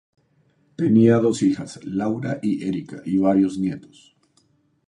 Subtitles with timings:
[0.77, 4.17] Tenían dos hijas, Laura y Erika, y varios nietos.